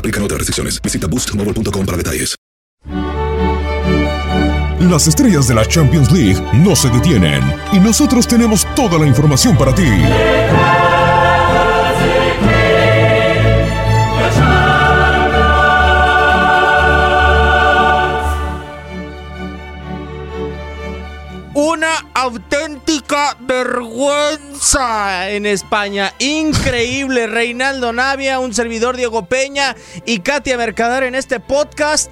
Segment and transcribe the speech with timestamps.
[0.00, 0.82] Aplican otras restricciones.
[0.82, 2.34] Visita boostmobile.com para detalles.
[4.80, 9.56] Las estrellas de la Champions League no se detienen y nosotros tenemos toda la información
[9.56, 9.84] para ti.
[21.80, 26.12] Una auténtica vergüenza en España.
[26.18, 27.26] Increíble.
[27.26, 29.74] Reinaldo Navia, un servidor Diego Peña
[30.04, 32.10] y Katia Mercader en este podcast.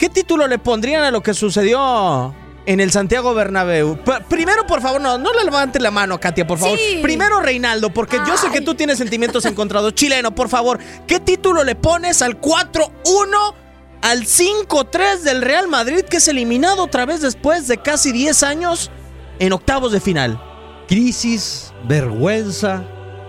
[0.00, 2.34] ¿Qué título le pondrían a lo que sucedió
[2.66, 3.98] en el Santiago Bernabéu?
[4.02, 6.76] P- primero, por favor, no, no le levante la mano, Katia, por favor.
[6.76, 6.98] Sí.
[7.04, 9.94] Primero, Reinaldo, porque yo sé que tú tienes sentimientos encontrados.
[9.94, 13.54] Chileno, por favor, ¿qué título le pones al 4-1?
[14.02, 18.90] Al 5-3 del Real Madrid, que es eliminado otra vez después de casi 10 años
[19.38, 20.40] en octavos de final.
[20.88, 22.82] Crisis, vergüenza,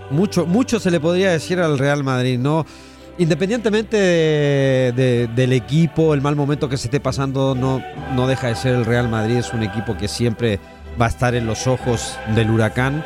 [0.09, 2.65] mucho, mucho se le podría decir al Real Madrid, ¿no?
[3.19, 7.81] Independientemente de- de- del equipo, el mal momento que se esté pasando, no,
[8.15, 9.37] no deja de ser el Real Madrid.
[9.37, 10.59] Es un equipo que siempre
[10.99, 13.05] va a estar en los ojos del huracán.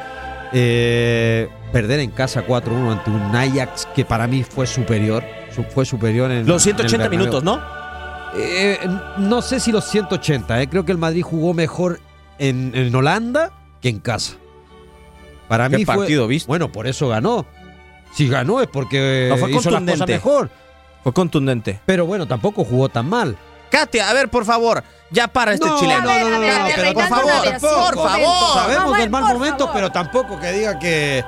[0.54, 5.24] Eh, perder en casa 4-1 ante un Ajax que para mí fue superior.
[5.54, 7.20] su- Fue superior en Los en el 180 Bernabéu.
[7.20, 7.60] minutos, ¿no?
[8.36, 8.80] Eh,
[9.18, 10.70] no sé si los 180, eh.
[10.70, 12.00] creo que el Madrid jugó mejor
[12.38, 13.52] en, en Holanda
[13.82, 14.34] que en casa.
[15.48, 16.48] Para ¿Qué mí fue- viste?
[16.48, 17.46] Bueno, por eso ganó.
[18.14, 20.14] Si ganó es porque No, fue hizo las cosas contundente.
[20.14, 20.50] mejor.
[21.04, 21.80] Fue contundente.
[21.86, 23.38] Pero bueno, tampoco jugó tan mal.
[23.72, 26.02] Katia, a ver, por favor, ya para este No, chileno.
[26.02, 28.54] no, no, no, no, pero por favor, por favor.
[28.54, 29.74] Sabemos del mal momento, favor.
[29.74, 31.24] pero tampoco que diga que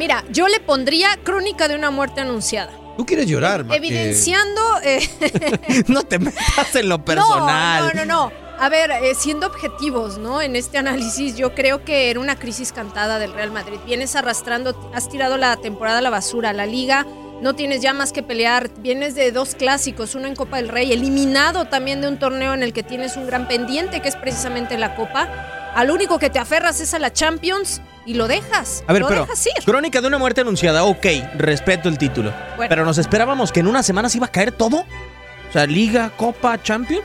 [0.00, 2.72] Mira, yo le pondría crónica de una muerte anunciada.
[2.96, 4.62] tú quieres llorar, que- Evidenciando.
[4.82, 4.98] eh,
[5.88, 7.84] No te metas en lo personal.
[7.94, 8.32] No, no, no, no.
[8.58, 10.40] A ver, eh, siendo objetivos, ¿no?
[10.40, 13.78] En este análisis, yo creo que era una crisis cantada del Real Madrid.
[13.84, 17.06] Vienes arrastrando, has tirado la temporada a la basura, la liga.
[17.42, 18.70] No tienes ya más que pelear.
[18.78, 22.62] Vienes de dos clásicos, uno en Copa del Rey, eliminado también de un torneo en
[22.62, 25.28] el que tienes un gran pendiente, que es precisamente la Copa.
[25.74, 28.82] Al único que te aferras es a la Champions y lo dejas.
[28.86, 29.64] A ver, lo pero dejas ir.
[29.64, 32.32] Crónica de una muerte anunciada, ok, respeto el título.
[32.56, 32.68] Bueno.
[32.68, 34.78] Pero nos esperábamos que en una semana se iba a caer todo.
[34.78, 37.04] O sea, Liga, Copa, Champions.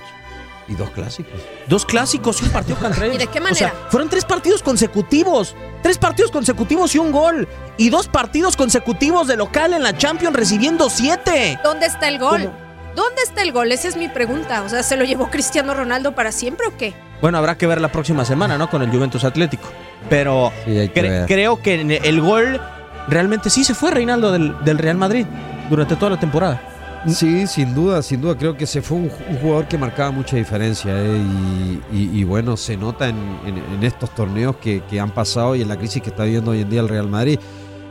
[0.67, 1.39] Y dos clásicos.
[1.67, 3.15] Dos clásicos y un partido contra ellos.
[3.17, 3.89] ¿Y de qué O sea, manera?
[3.91, 5.55] fueron tres partidos consecutivos.
[5.83, 7.47] Tres partidos consecutivos y un gol.
[7.77, 11.59] Y dos partidos consecutivos de local en la Champions recibiendo siete.
[11.63, 12.45] ¿Dónde está el gol?
[12.45, 12.65] ¿Cómo?
[12.95, 13.71] ¿Dónde está el gol?
[13.71, 14.61] Esa es mi pregunta.
[14.63, 16.95] O sea, ¿se lo llevó Cristiano Ronaldo para siempre o qué?
[17.21, 18.69] Bueno, habrá que ver la próxima semana, ¿no?
[18.69, 19.67] Con el Juventus Atlético.
[20.09, 21.25] Pero Sí, hay que cre- ver.
[21.25, 22.59] creo que el gol
[23.07, 25.25] realmente sí se fue Reinaldo del, del Real Madrid
[25.69, 26.61] durante toda la temporada.
[27.07, 28.35] Sí, sin duda, sin duda.
[28.35, 30.91] Creo que se fue un, un jugador que marcaba mucha diferencia.
[30.95, 31.21] eh,
[31.91, 33.15] y, y- y bueno, se nota en,
[33.45, 36.51] en- en estos torneos que, que han pasado y en la crisis que está viviendo
[36.51, 37.39] hoy en día el Real Madrid.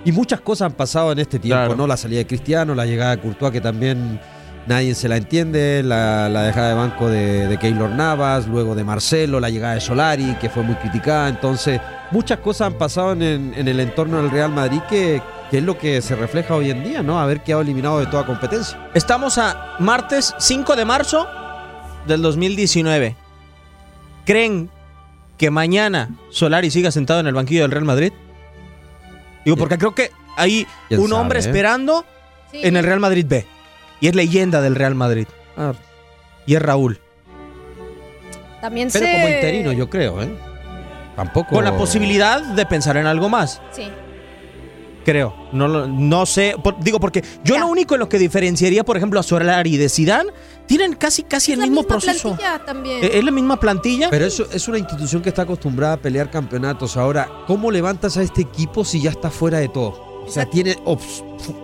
[0.05, 1.76] Y muchas cosas han pasado en este tiempo, Claro.
[1.76, 1.87] ¿no?
[1.87, 4.21] La salida de Cristiano, la llegada de Courtois, que también
[4.66, 8.84] nadie se la entiende, la, la dejada de banco de, de Keylor Navas, luego de
[8.84, 11.28] Marcelo, la llegada de Solari, que fue muy criticada.
[11.28, 11.81] Entonces,
[12.11, 15.20] muchas cosas han pasado en, en- el entorno del Real Madrid que,
[15.50, 17.20] que es lo que se refleja hoy en día, ¿no?
[17.20, 18.78] Haber quedado eliminado de toda competencia.
[18.94, 21.26] Estamos a martes 5 de marzo
[22.06, 23.16] del 2019.
[24.25, 24.70] ¿Creen
[25.37, 28.12] que mañana Solari siga sentado en el banquillo del Real Madrid?
[29.44, 31.43] Digo, porque creo que hay ¿Quién un hombre eh?
[31.43, 32.05] esperando
[32.50, 32.61] Sí.
[32.62, 33.46] en el Real Madrid B.
[34.05, 35.27] Y es leyenda del Real Madrid.
[35.56, 35.73] Ah,
[36.45, 37.01] Y es Raúl.
[38.61, 39.12] También pero se...
[39.12, 40.29] como interino, yo creo, ¿eh?
[41.17, 41.55] Tampoco.
[41.55, 43.62] Con la posibilidad de pensar en algo más.
[43.73, 43.85] Sí.
[45.06, 45.35] Creo.
[45.53, 46.55] No, no sé.
[46.62, 47.61] por- digo, porque yo Ya.
[47.62, 50.31] lo único en lo que diferenciaría, por ejemplo, a Solari de Zidane,
[50.67, 52.29] tienen casi casi el Es la mismo misma proceso.
[52.37, 53.03] plantilla también.
[53.05, 54.11] Eh, Es la misma plantilla.
[54.11, 56.99] Pero eso es una institución que está acostumbrada a pelear campeonatos.
[56.99, 60.13] Ahora, ¿cómo levantas a este equipo si ya está fuera de todo?
[60.26, 60.76] O sea, tiene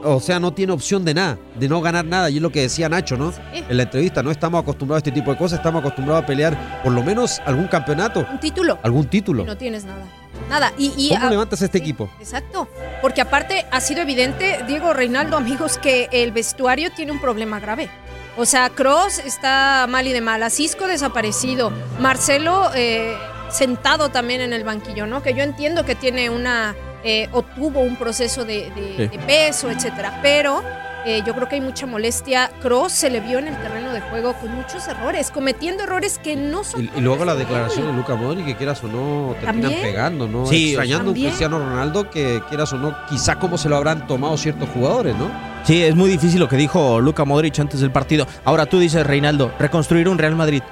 [0.03, 2.29] o sea, no tiene opción de nada, de no ganar nada.
[2.31, 3.33] Y es lo que decía Nacho, ¿no?
[3.53, 6.83] En la entrevista, no estamos acostumbrados a este tipo de cosas, estamos acostumbrados a pelear
[6.83, 8.79] por lo menos algún campeonato, Un título.
[8.83, 9.43] algún título.
[9.43, 10.05] Y no tienes nada.
[10.49, 10.73] Nada.
[10.77, 12.11] Y, y ¿Cómo a- levantas a este sí, equipo?
[12.19, 12.69] Exacto.
[13.01, 17.89] Porque aparte ha sido evidente, Diego Reinaldo, amigos, que el vestuario tiene un problema grave.
[18.37, 23.15] O sea, Cross está mal y de mal, Cisco desaparecido, Marcelo eh,
[23.51, 25.23] sentado también en el banquillo, ¿no?
[25.23, 26.75] Que yo entiendo que tiene una
[27.05, 29.17] eh, o tuvo un proceso de, de- Sí.
[29.17, 30.63] de peso, etcétera, pero
[31.07, 32.51] eh, yo creo que hay mucha molestia.
[32.61, 36.37] Cross se le vio en el terreno de juego con muchos errores, cometiendo errores que
[36.37, 36.85] no son.
[36.85, 39.81] Y, y luego la declaración de Luca Modric, que quieras o no, terminan ¿También?
[39.83, 40.45] pegando, ¿no?
[40.45, 41.29] Sí, Extrañando un también.
[41.29, 45.31] Cristiano Ronaldo que quieras o no, quizá como se lo habrán tomado ciertos jugadores, ¿no?
[45.65, 48.27] Sí, es muy difícil lo que dijo Luca Modric antes del partido.
[48.45, 50.63] Ahora tú dices, Reinaldo, reconstruir un Real Madrid.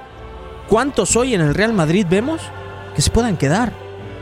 [0.68, 2.42] ¿Cuántos hoy en el Real Madrid vemos
[2.94, 3.72] que se puedan quedar?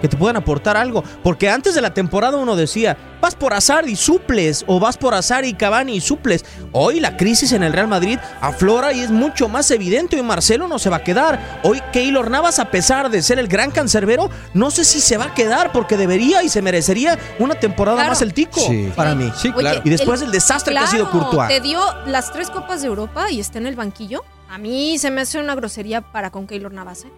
[0.07, 1.03] Que te puedan aportar algo.
[1.25, 5.15] Porque antes de la temporada uno decía, vas por azar y suples, o vas por
[5.15, 6.45] azar y Cavani y suples.
[6.71, 10.17] Hoy la crisis en el Real Madrid aflora y es mucho más evidente.
[10.17, 11.59] Y Marcelo no se va a quedar.
[11.65, 15.25] Hoy Keylor Navas, a pesar de ser el gran cancerbero, no sé si se va
[15.25, 18.11] a quedar porque debería y se merecería una temporada Claro.
[18.11, 18.61] más el tico.
[18.61, 18.93] Sí.
[18.95, 19.33] Para mí.
[19.37, 19.81] Sí, Oye, claro.
[19.83, 21.49] Y después el desastre que ha sido Courtois.
[21.49, 24.23] Te dio las tres copas de Europa y está en el banquillo.
[24.49, 27.07] A mí se me hace una grosería para con Keylor Navas.
[27.07, 27.09] ¿eh?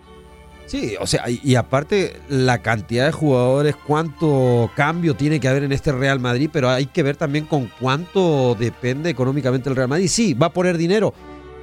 [0.69, 5.73] Sí, o sea, y, aparte la cantidad de jugadores, cuánto cambio tiene que haber en
[5.73, 10.09] este Real Madrid, pero hay que ver también con cuánto depende económicamente el Real Madrid.
[10.09, 11.15] Sí, va a poner dinero,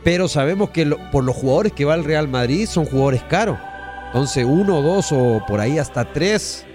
[0.03, 3.59] pero sabemos que lo- por los jugadores que va el Real Madrid son jugadores caros.
[4.07, 6.65] Entonces, uno, dos o por ahí hasta tres.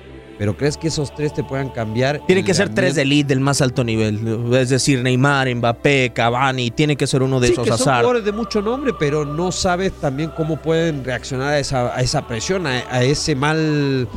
[0.40, 2.22] Pero ¿crees que esos tres te puedan cambiar?
[2.26, 4.18] Tiene el que ser tres de elite del más alto nivel.
[4.54, 6.70] Es decir, Neymar, Mbappé, Cavani.
[6.70, 7.96] Tiene que ser uno de sí, esos que son azar.
[7.96, 12.26] jugadores de mucho nombre, pero no sabes también cómo pueden reaccionar a esa, a esa
[12.26, 14.08] presión, a, a ese mal,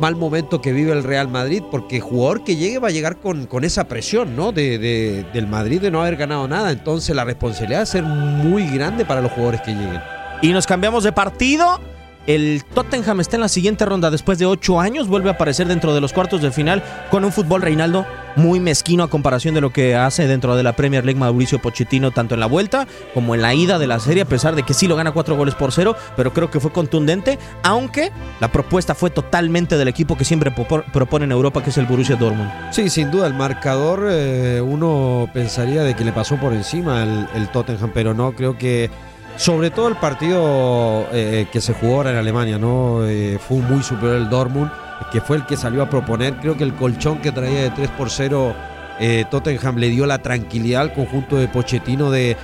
[0.00, 3.46] mal momento que vive el Real Madrid, porque jugador que llegue va a llegar con,
[3.46, 4.50] con esa presión, ¿no?
[4.50, 6.72] De, de- del Madrid de no haber ganado nada.
[6.72, 10.00] Entonces la responsabilidad va a ser muy grande para los jugadores que lleguen.
[10.42, 11.78] Y nos cambiamos de partido.
[12.26, 15.08] El Tottenham está en la siguiente ronda después de ocho años.
[15.08, 19.02] Vuelve a aparecer dentro de los cuartos de final con un fútbol Reinaldo muy mezquino
[19.02, 22.40] a comparación de lo que hace dentro de la Premier League Mauricio Pochettino, tanto en
[22.40, 24.96] la vuelta como en la ida de la serie, a pesar de que sí lo
[24.96, 28.10] gana cuatro goles por cero, pero creo que fue contundente, aunque
[28.40, 32.16] la propuesta fue totalmente del equipo que siempre propone en Europa, que es el Borussia
[32.16, 32.50] Dortmund.
[32.70, 37.48] Sí, sin duda, el marcador eh, uno pensaría de que le pasó por encima el
[37.48, 38.90] Tottenham, pero no, creo que
[39.36, 43.04] sobre todo el partido eh, que se jugó ahora en Alemania, ¿no?
[43.06, 44.70] Eh, fue muy superior el Dortmund,
[45.10, 47.90] que fue el que salió a proponer, creo que el colchón que traía de 3
[47.90, 48.54] por 0
[49.00, 52.36] eh, Tottenham le dio la tranquilidad al conjunto de Pochettino de,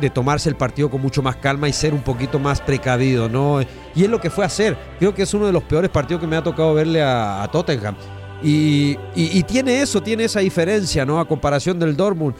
[0.00, 3.60] de, tomarse el partido con mucho más calma y ser un poquito más precavido, ¿no?
[3.94, 4.76] Y es lo que fue a hacer.
[4.98, 7.48] Creo que es uno de los peores partidos que me ha tocado verle a, a
[7.48, 7.96] Tottenham.
[8.42, 11.18] Y, y- y tiene eso, tiene esa diferencia, ¿no?
[11.18, 12.34] A comparación del Dortmund.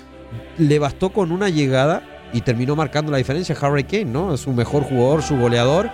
[0.58, 4.34] Le bastó con una llegada y terminó marcando la diferencia Harry Kane, ¿no?
[4.34, 5.90] Es su mejor jugador, su goleador.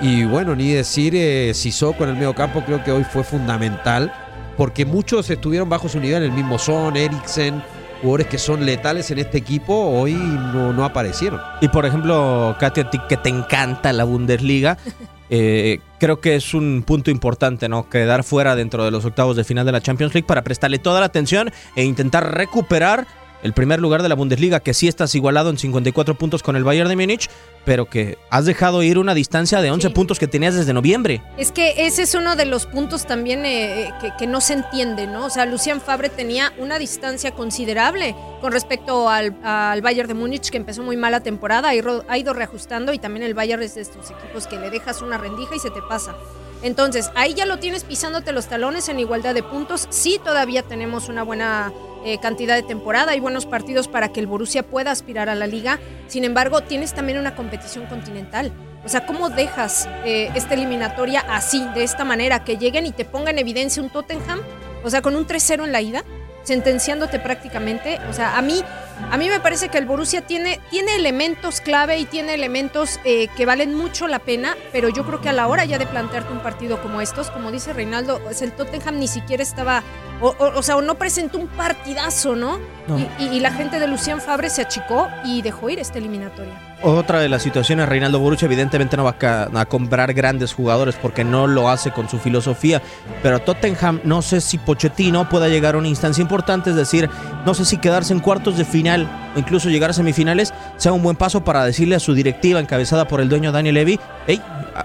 [0.00, 3.24] Y, y bueno, ni decir eh, Sissoko en el medio campo creo que hoy fue
[3.24, 4.12] fundamental.
[4.56, 7.62] Porque muchos estuvieron bajo su nivel, el mismo Son, Eriksen,
[8.02, 11.40] jugadores que son letales en este equipo, hoy no, no aparecieron.
[11.60, 14.76] Y por ejemplo, Katia, a ti que te encanta la Bundesliga,
[15.30, 17.88] eh, creo que es un punto importante, ¿no?
[17.88, 21.00] Quedar fuera dentro de los octavos de final de la Champions League para prestarle toda
[21.00, 23.06] la atención e intentar recuperar
[23.42, 26.64] el primer lugar de la Bundesliga, que sí estás igualado en 54 puntos con el
[26.64, 27.28] Bayern de Múnich,
[27.64, 29.94] pero que has dejado ir una distancia de 11 Sí.
[29.94, 31.22] puntos que tenías desde noviembre.
[31.36, 35.06] Es que ese es uno de los puntos también eh, que, que no se entiende,
[35.06, 35.26] ¿no?
[35.26, 40.50] O sea, Lucian Fabre tenía una distancia considerable con respecto al, al Bayern de Múnich,
[40.50, 44.10] que empezó muy mala temporada, ha ido reajustando y también el Bayern es de estos
[44.10, 46.14] equipos que le dejas una rendija y se te pasa.
[46.62, 49.88] Entonces, ahí ya lo tienes pisándote los talones en igualdad de puntos.
[49.90, 51.72] Sí, todavía tenemos una buena
[52.04, 55.46] eh, cantidad de temporada y buenos partidos para que el Borussia pueda aspirar a la
[55.46, 55.78] liga.
[56.08, 58.52] Sin embargo, tienes también una competición continental.
[58.84, 63.04] O sea, ¿cómo dejas eh, esta eliminatoria así, de esta manera, que lleguen y te
[63.04, 64.40] pongan en evidencia un Tottenham?
[64.84, 66.04] O sea, con un 3-0 en la ida.
[66.44, 68.00] sentenciándote prácticamente.
[68.10, 68.64] O sea, a mí,
[69.12, 73.28] a mí me parece que el Borussia tiene, tiene elementos clave y tiene elementos eh,
[73.36, 76.32] que valen mucho la pena, pero yo creo que a la hora ya de plantearte
[76.32, 79.84] un partido como estos, como dice Reinaldo, es el Tottenham ni siquiera estaba,
[80.22, 82.58] o, o- o sea, o no presentó un partidazo, ¿no?
[82.88, 82.98] No.
[82.98, 86.54] Y, y- y la gente de Lucian Fabre se achicó y dejó ir esta eliminatoria.
[86.84, 91.22] Otra de las situaciones, Reinaldo Borucci evidentemente no va a, a comprar grandes jugadores porque
[91.22, 92.82] no lo hace con su filosofía,
[93.22, 97.08] pero Tottenham no sé si Pochettino pueda llegar a una instancia importante, es decir,
[97.46, 101.04] no sé si quedarse en cuartos de final o incluso llegar a semifinales sea un
[101.04, 104.42] buen paso para decirle a su directiva encabezada por el dueño Daniel Levy, hey,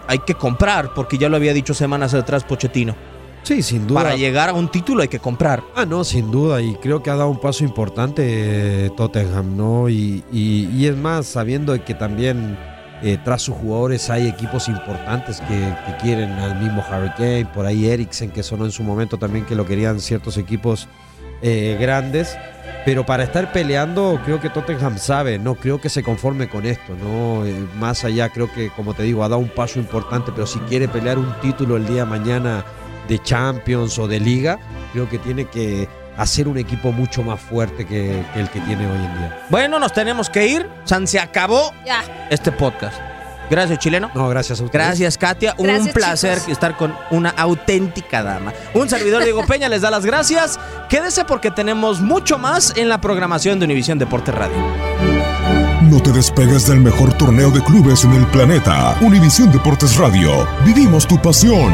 [0.08, 2.96] hay que comprar porque ya lo había dicho semanas atrás Pochettino.
[3.48, 4.04] Sí, sin duda.
[4.04, 5.64] Para llegar a un título hay que comprar.
[5.74, 9.88] Ah, no, sin duda, y creo que ha dado un paso importante eh, Tottenham, ¿no?
[9.88, 12.58] Y, y- y es más, sabiendo que también
[13.02, 17.66] eh, tras sus jugadores hay equipos importantes que, que quieren al mismo Harry Kane, por
[17.66, 20.90] ahí Eriksen, que sonó en su momento también que lo querían ciertos equipos
[21.42, 22.36] eh, grandes.
[22.84, 26.96] Pero para estar peleando, creo que Tottenham sabe, no creo que se conforme con esto,
[27.02, 27.46] ¿no?
[27.46, 30.60] Eh, más allá, creo que, como te digo, ha dado un paso importante, pero si
[30.60, 32.66] quiere pelear un título el día de mañana
[33.08, 34.60] de Champions o de Liga,
[34.94, 35.88] creo que tiene que
[36.18, 39.42] hacer un equipo mucho más fuerte que, que el que tiene hoy en día.
[39.50, 40.68] Bueno, nos tenemos que ir.
[40.86, 42.04] San, se acabó Ya.
[42.32, 42.98] este podcast.
[43.50, 44.12] Gracias, chileno.
[44.14, 44.86] No, gracias a ustedes.
[44.86, 45.56] Gracias, Katia.
[45.58, 46.52] un placer chicos.
[46.52, 48.52] estar con una auténtica dama.
[48.74, 50.60] Un servidor Diego Peña les da las gracias.
[50.90, 54.58] Quédese porque tenemos mucho más en la programación de Univisión Deporte Radio.
[55.84, 58.98] No te despegues del mejor torneo de clubes en el planeta.
[59.00, 60.46] Univisión Deportes Radio.
[60.66, 61.74] Vivimos tu pasión.